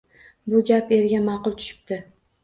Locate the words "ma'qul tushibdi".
1.25-1.99